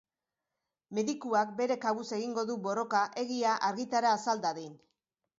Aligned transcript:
Medikuak 0.99 1.51
bere 1.59 1.75
kabuz 1.83 2.05
egingo 2.17 2.45
du 2.51 2.55
borroka 2.63 3.01
egia 3.25 3.51
argitara 3.67 4.15
azal 4.15 4.41
dadin. 4.47 4.73